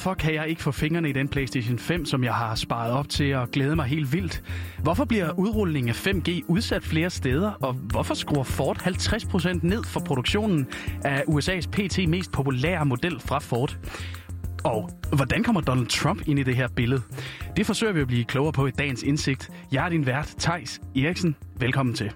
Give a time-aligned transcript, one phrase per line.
[0.00, 3.08] Hvorfor kan jeg ikke få fingrene i den PlayStation 5, som jeg har sparet op
[3.08, 4.42] til og glæde mig helt vildt?
[4.82, 7.50] Hvorfor bliver udrulningen af 5G udsat flere steder?
[7.50, 10.66] Og hvorfor skruer Ford 50% ned for produktionen
[11.04, 13.78] af USA's PT mest populære model fra Ford?
[14.64, 17.02] Og hvordan kommer Donald Trump ind i det her billede?
[17.56, 19.50] Det forsøger vi at blive klogere på i dagens indsigt.
[19.72, 21.36] Jeg er din vært, Tejs Eriksen.
[21.58, 22.12] Velkommen til.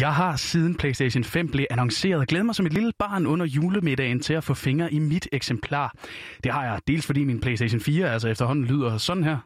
[0.00, 4.20] Jeg har siden PlayStation 5 blev annonceret glædet mig som et lille barn under julemiddagen
[4.20, 5.94] til at få fingre i mit eksemplar.
[6.44, 9.38] Det har jeg dels fordi min PlayStation 4 altså efterhånden lyder sådan her.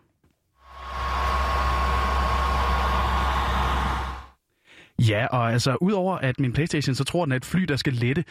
[4.98, 7.92] Ja, og altså udover at min Playstation så tror den er et fly, der skal
[7.92, 8.24] lette,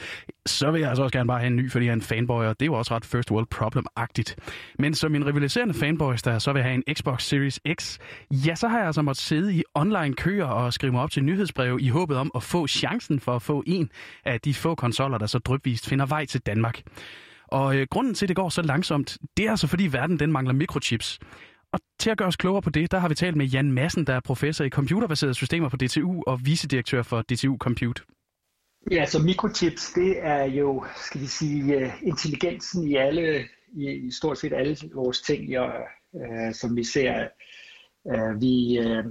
[0.46, 2.46] så vil jeg altså også gerne bare have en ny, fordi jeg er en fanboy,
[2.46, 4.36] og det er jo også ret first world problem-agtigt.
[4.80, 7.98] Men som min rivaliserende fanboys, der så vil have en Xbox Series X,
[8.32, 11.24] ja, så har jeg altså måttet sidde i online køer og skrive mig op til
[11.24, 13.90] nyhedsbreve i håbet om at få chancen for at få en
[14.26, 16.82] af de få konsoller, der så drypvist finder vej til Danmark.
[17.48, 20.32] Og øh, grunden til, at det går så langsomt, det er altså fordi verden den
[20.32, 21.20] mangler mikrochips.
[21.74, 24.08] Og til at gøre os klogere på det, der har vi talt med Jan Madsen,
[24.08, 28.04] der er professor i computerbaserede systemer på DTU og vicedirektør for DTU Compute.
[28.92, 34.38] Ja, så mikrochips, det er jo, skal vi sige, øh, intelligensen i alle, i stort
[34.38, 35.74] set alle vores ting, og,
[36.16, 37.28] øh, som vi ser.
[38.08, 39.06] Øh, vi, øh,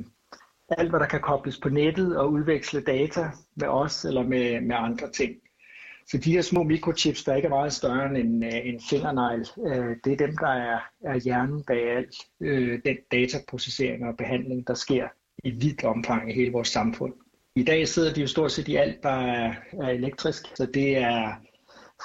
[0.78, 4.76] alt, hvad der kan kobles på nettet og udveksle data med os eller med, med
[4.76, 5.36] andre ting.
[6.10, 9.46] Så de her små mikrochips, der ikke er meget større end en, øh, en fingernegl,
[9.66, 14.66] øh, det er dem, der er, er hjernen bag alt øh, den dataprocessering og behandling,
[14.66, 15.08] der sker
[15.44, 17.12] i vidt omfang i hele vores samfund.
[17.56, 20.96] I dag sidder de jo stort set i alt, der er, er elektrisk, så det
[20.96, 21.34] er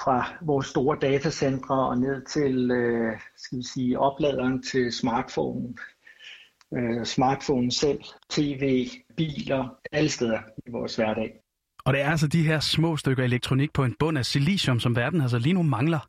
[0.04, 5.74] fra vores store datacentre og ned til øh, skal vi sige, opladeren til smartphone,
[6.76, 8.00] øh, smartphone selv,
[8.30, 11.45] tv, biler, alle steder i vores hverdag.
[11.86, 14.96] Og det er altså de her små stykker elektronik på en bund af silicium, som
[14.96, 16.08] verden altså lige nu mangler.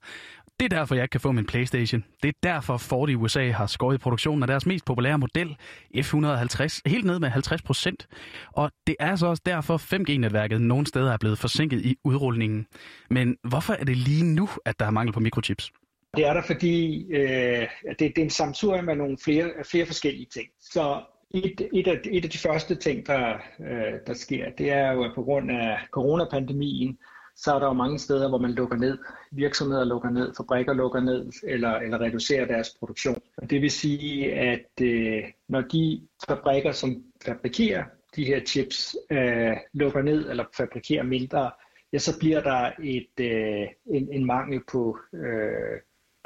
[0.59, 2.03] Det er derfor, jeg ikke kan få min Playstation.
[2.23, 5.57] Det er derfor Ford i USA har skåret produktionen af deres mest populære model,
[5.95, 8.07] F150, helt ned med 50 procent.
[8.53, 12.67] Og det er så også derfor 5G-netværket nogle steder er blevet forsinket i udrulningen.
[13.09, 15.71] Men hvorfor er det lige nu, at der er mangel på mikrochips?
[16.17, 20.27] Det er der, fordi øh, det, det er en samsurium af nogle flere, flere forskellige
[20.33, 20.47] ting.
[20.61, 21.01] Så
[21.31, 25.03] et, et, af, et af de første ting, der, øh, der sker, det er jo,
[25.03, 26.97] at på grund af coronapandemien,
[27.35, 28.97] så er der jo mange steder, hvor man lukker ned.
[29.31, 33.21] Virksomheder lukker ned, fabrikker lukker ned, eller, eller reducerer deres produktion.
[33.37, 37.83] Og det vil sige, at øh, når de fabrikker, som fabrikerer
[38.15, 41.51] de her chips, øh, lukker ned eller fabrikerer mindre,
[41.93, 45.81] ja, så bliver der et, øh, en, en mangel på, øh,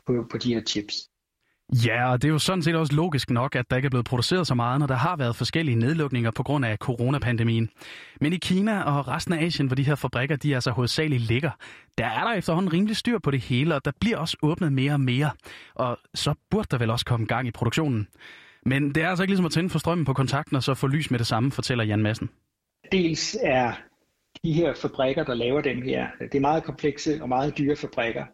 [0.05, 1.10] på, på de her chips.
[1.71, 4.05] Ja, og det er jo sådan set også logisk nok, at der ikke er blevet
[4.05, 7.69] produceret så meget, når der har været forskellige nedlukninger på grund af coronapandemien.
[8.21, 11.51] Men i Kina og resten af Asien, hvor de her fabrikker de altså hovedsageligt ligger,
[11.97, 14.93] der er der efterhånden rimelig styr på det hele, og der bliver også åbnet mere
[14.93, 15.29] og mere.
[15.75, 18.07] Og så burde der vel også komme gang i produktionen.
[18.65, 20.87] Men det er altså ikke ligesom at tænde for strømmen på kontakten og så få
[20.87, 22.29] lys med det samme, fortæller Jan Madsen.
[22.91, 23.73] Dels er
[24.43, 28.25] de her fabrikker, der laver dem her, det er meget komplekse og meget dyre fabrikker.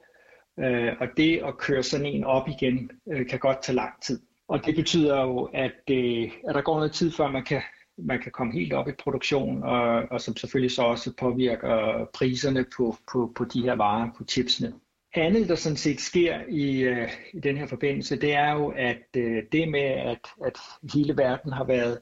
[0.60, 4.20] Øh, og det at køre sådan en op igen øh, kan godt tage lang tid.
[4.48, 7.62] Og det betyder jo, at, øh, at der går noget tid, før man kan,
[7.98, 12.66] man kan komme helt op i produktion, og, og som selvfølgelig så også påvirker priserne
[12.78, 14.74] på, på, på de her varer, på chipsene.
[15.16, 19.04] Andet, der sådan set sker i, øh, i den her forbindelse, det er jo, at
[19.18, 20.58] øh, det med, at, at
[20.94, 22.00] hele verden har været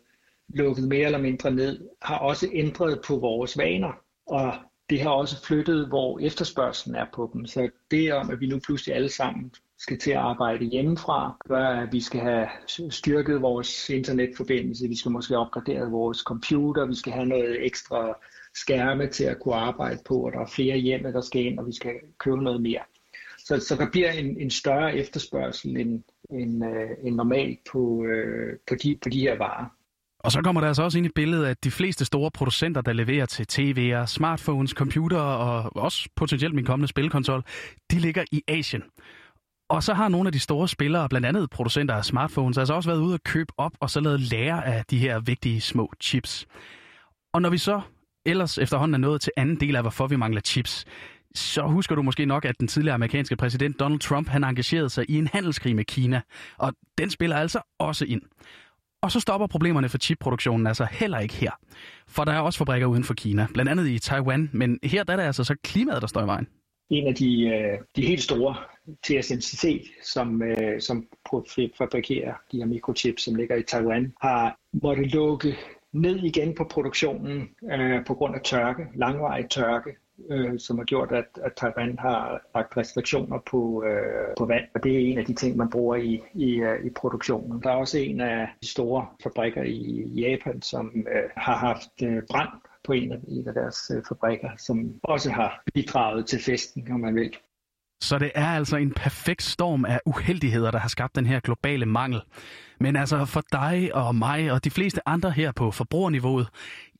[0.50, 3.92] lukket mere eller mindre ned, har også ændret på vores vaner.
[4.28, 4.54] Og
[4.90, 7.46] det har også flyttet, hvor efterspørgselen er på dem.
[7.46, 11.68] Så det om, at vi nu pludselig alle sammen skal til at arbejde hjemmefra, gør,
[11.68, 12.48] at vi skal have
[12.90, 18.18] styrket vores internetforbindelse, vi skal måske opgradere vores computer, vi skal have noget ekstra
[18.56, 21.68] skærme til at kunne arbejde på, og der er flere hjemme, der skal ind, og
[21.68, 22.82] vi skal købe noget mere.
[23.38, 28.58] Så, så der bliver en, en større efterspørgsel end, end, øh, end normalt på, øh,
[28.68, 29.66] på, de, på de her varer.
[30.26, 32.94] Og så kommer der altså også ind i billedet, at de fleste store producenter, der
[32.94, 37.44] leverer til TV'er, smartphones, computere og også potentielt min kommende spilkonsol,
[37.92, 38.84] de ligger i Asien.
[39.70, 42.90] Og så har nogle af de store spillere, blandt andet producenter af smartphones, altså også
[42.90, 46.46] været ude og købe op og så lavet lære af de her vigtige små chips.
[47.34, 47.82] Og når vi så
[48.26, 50.86] ellers efterhånden er nået til anden del af, hvorfor vi mangler chips,
[51.36, 55.06] så husker du måske nok, at den tidligere amerikanske præsident Donald Trump, han engagerede sig
[55.10, 56.22] i en handelskrig med Kina.
[56.58, 58.22] Og den spiller altså også ind.
[59.06, 61.52] Og så stopper problemerne for chipproduktionen altså heller ikke her.
[62.08, 65.14] For der er også fabrikker uden for Kina, blandt andet i Taiwan, men her der
[65.14, 66.48] er det altså så klimaet, der står i vejen.
[66.90, 68.56] En af de, øh, de helt store,
[69.04, 71.08] TSMC, som, øh, som
[71.78, 75.56] fabrikerer de her mikrochips, som ligger i Taiwan, har måttet lukke
[75.92, 79.90] ned igen på produktionen øh, på grund af tørke, langvarig tørke,
[80.30, 84.84] øh, som har gjort, at, at Taiwan har lagt restriktioner på, øh, på vand, og
[84.84, 87.64] det er en af de ting, man bruger i, i, øh, i produktionen.
[87.64, 92.24] Der er også en af de store fabrikker i Japan, som øh, har haft øh,
[92.32, 92.50] brand
[92.84, 97.00] på en af, en af deres øh, fabrikker, som også har bidraget til festen, om
[97.00, 97.38] man vil.
[98.02, 101.86] Så det er altså en perfekt storm af uheldigheder, der har skabt den her globale
[101.86, 102.22] mangel.
[102.80, 106.48] Men altså for dig og mig og de fleste andre her på forbrugerniveauet,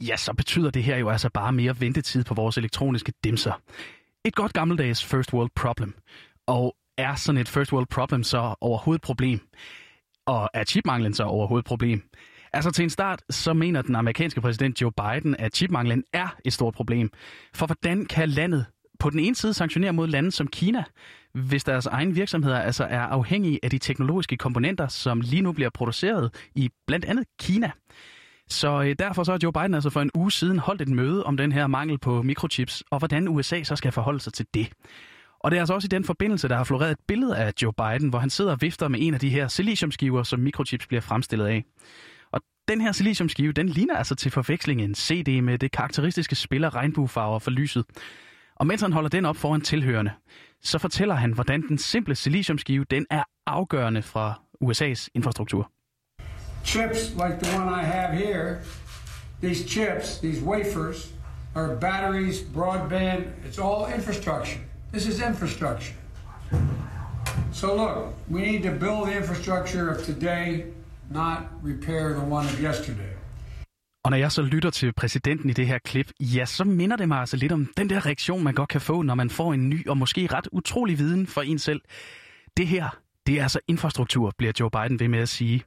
[0.02, 3.62] ja, så betyder det her jo altså bare mere ventetid på vores elektroniske dimser.
[4.26, 5.96] Et godt gammeldags first world problem.
[6.48, 9.40] Og er sådan et first world problem så overhovedet problem?
[10.26, 12.04] Og er chipmanglen så overhovedet problem?
[12.54, 16.54] Altså til en start, så mener den amerikanske præsident Joe Biden, at chipmanglen er et
[16.54, 17.10] stort problem.
[17.54, 18.66] For hvordan kan landet
[19.00, 20.84] på den ene side sanktionere mod lande som Kina,
[21.34, 25.70] hvis deres egen virksomheder altså er afhængige af de teknologiske komponenter, som lige nu bliver
[25.70, 27.72] produceret i blandt andet Kina.
[28.50, 31.24] Så øh, derfor så har Joe Biden altså for en uge siden holdt et møde
[31.24, 34.70] om den her mangel på mikrochips, og hvordan USA så skal forholde sig til det.
[35.40, 37.74] Og det er altså også i den forbindelse, der har floreret et billede af Joe
[37.74, 41.02] Biden, hvor han sidder og vifter med en af de her siliciumskiver, som mikrochips bliver
[41.02, 41.64] fremstillet af.
[42.32, 46.76] Og den her siliciumskive, den ligner altså til forveksling en CD med det karakteristiske spiller
[46.76, 47.86] regnbuefarver for lyset.
[48.56, 50.12] Og mens han holder den op foran tilhørende,
[50.62, 55.72] så fortæller han, hvordan den simple siliciumskive den er afgørende fra USA's infrastruktur.
[56.64, 58.58] Chips like the one I have here,
[59.42, 61.14] these chips, these wafers,
[61.56, 64.62] are batteries, broadband, it's all infrastructure.
[64.92, 65.96] This is infrastructure.
[67.54, 70.66] So look, we need to build the infrastructure of today,
[71.10, 73.14] not repair the one of yesterday.
[74.06, 77.08] Og når jeg så lytter til præsidenten i det her klip, ja, så minder det
[77.08, 79.70] mig altså lidt om den der reaktion, man godt kan få, når man får en
[79.70, 81.82] ny og måske ret utrolig viden for en selv.
[82.58, 82.98] Det her,
[83.28, 85.64] det er altså infrastruktur, bliver Joe Biden ved med at sige.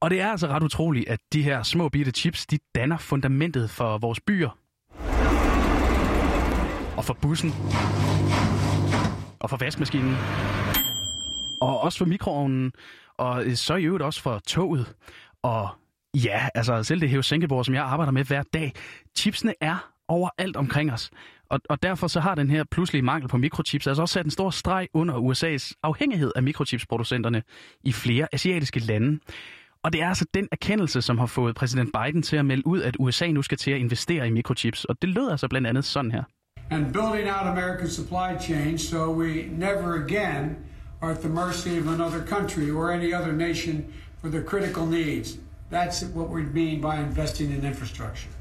[0.00, 3.70] Og det er altså ret utroligt, at de her små bitte chips, de danner fundamentet
[3.70, 4.58] for vores byer.
[6.96, 7.50] Og for bussen.
[9.40, 10.16] Og for vaskemaskinen.
[11.60, 12.72] Og også for mikroovnen.
[13.16, 14.94] Og øh, så i øvrigt også for toget.
[15.42, 15.68] Og
[16.14, 18.72] Ja, altså selv det hævesænkebord, som jeg arbejder med hver dag,
[19.18, 21.10] chipsene er overalt omkring os.
[21.50, 24.30] Og, og derfor så har den her pludselige mangel på mikrochips altså også sat en
[24.30, 27.42] stor streg under USA's afhængighed af mikrochipsproducenterne
[27.84, 29.18] i flere asiatiske lande.
[29.82, 32.82] Og det er altså den erkendelse, som har fået præsident Biden til at melde ud,
[32.82, 34.84] at USA nu skal til at investere i mikrochips.
[34.84, 36.22] Og det lød altså blandt andet sådan her.
[36.70, 40.56] And building out America's supply chain so we never again
[41.00, 43.84] are at the mercy of another country or any other nation
[44.20, 45.38] for the critical needs.
[45.72, 48.32] That's what we mean by investing in infrastructure.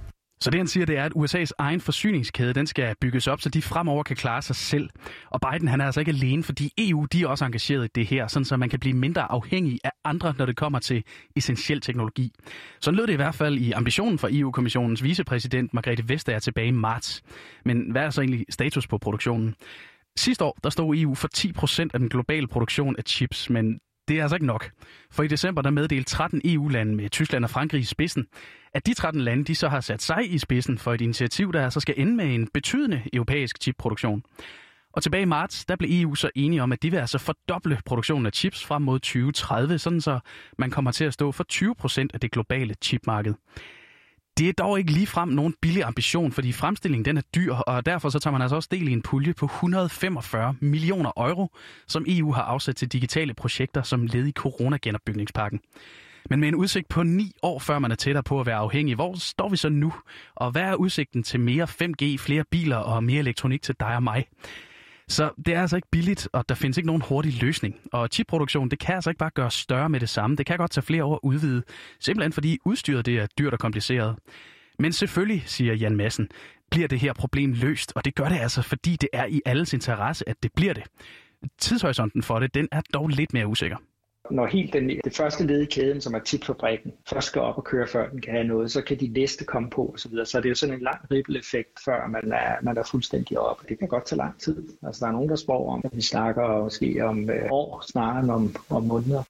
[0.41, 3.49] Så det han siger, det er, at USA's egen forsyningskæde, den skal bygges op, så
[3.49, 4.89] de fremover kan klare sig selv.
[5.29, 8.05] Og Biden han er altså ikke alene, fordi EU de er også engageret i det
[8.05, 11.03] her, sådan så man kan blive mindre afhængig af andre, når det kommer til
[11.35, 12.31] essentiel teknologi.
[12.81, 16.71] Sådan lød det i hvert fald i ambitionen for EU-kommissionens vicepræsident Margrethe Vestager tilbage i
[16.71, 17.21] marts.
[17.65, 19.55] Men hvad er så egentlig status på produktionen?
[20.17, 21.29] Sidste år der stod EU for
[21.83, 24.71] 10% af den globale produktion af chips, men det er altså ikke nok.
[25.11, 28.27] For i december der meddelte 13 EU-lande med Tyskland og Frankrig i spidsen,
[28.73, 31.63] at de 13 lande de så har sat sig i spidsen for et initiativ, der
[31.63, 34.23] altså skal ende med en betydende europæisk chipproduktion.
[34.93, 37.79] Og tilbage i marts, der blev EU så enige om, at de vil altså fordoble
[37.85, 40.19] produktionen af chips frem mod 2030, sådan så
[40.57, 43.33] man kommer til at stå for 20 procent af det globale chipmarked.
[44.37, 48.09] Det er dog ikke ligefrem nogen billig ambition, fordi fremstillingen den er dyr, og derfor
[48.09, 51.51] så tager man altså også del i en pulje på 145 millioner euro,
[51.87, 55.59] som EU har afsat til digitale projekter som led i coronagenopbygningspakken.
[56.29, 58.95] Men med en udsigt på ni år, før man er tættere på at være afhængig,
[58.95, 59.93] hvor står vi så nu?
[60.35, 64.03] Og hvad er udsigten til mere 5G, flere biler og mere elektronik til dig og
[64.03, 64.25] mig?
[65.09, 67.75] Så det er altså ikke billigt, og der findes ikke nogen hurtig løsning.
[67.91, 70.35] Og chipproduktion, det kan altså ikke bare gøre større med det samme.
[70.35, 71.63] Det kan godt tage flere år at udvide,
[71.99, 74.15] simpelthen fordi udstyret det er dyrt og kompliceret.
[74.79, 76.29] Men selvfølgelig, siger Jan Madsen,
[76.71, 79.73] bliver det her problem løst, og det gør det altså, fordi det er i alles
[79.73, 80.83] interesse, at det bliver det.
[81.57, 83.77] Tidshorisonten for det, den er dog lidt mere usikker
[84.31, 87.63] når helt den, det første led i kæden, som er tipfabrikken, først skal op og
[87.63, 89.97] køre, før den kan have noget, så kan de næste komme på osv.
[89.97, 90.25] Så, videre.
[90.25, 93.63] så det er jo sådan en lang ripple-effekt, før man er, man er fuldstændig op.
[93.69, 94.67] Det kan godt tage lang tid.
[94.83, 98.19] Altså, der er nogen, der spår om, at vi snakker måske om øh, år snarere
[98.19, 99.23] end om, om måneder.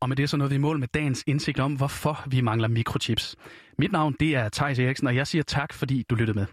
[0.00, 3.36] Og med det så nåede vi mål med dagens indsigt om, hvorfor vi mangler mikrochips.
[3.78, 6.46] Mit navn det er Thijs Eriksen, og jeg siger tak, fordi du lyttede med.